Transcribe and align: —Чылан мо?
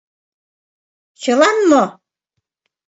—Чылан 1.21 1.57
мо? 1.69 1.83